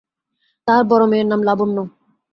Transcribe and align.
তাঁহার 0.67 0.83
বড়ো 0.91 1.05
মেয়ের 1.11 1.27
নাম 1.29 1.41
লাবণ্য। 1.47 1.77